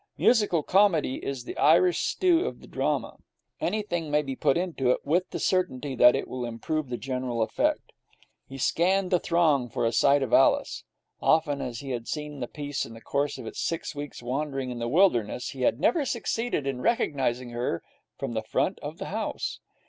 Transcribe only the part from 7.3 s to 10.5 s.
effect. He scanned the throng for a sight of